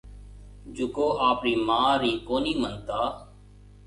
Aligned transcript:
جڪو 0.75 1.07
آپرَي 1.29 1.53
مان 1.67 1.67
ٻاپ 1.89 1.97
رِي 2.03 2.11
ڪونِي 2.27 2.53
منتا۔ 2.61 3.01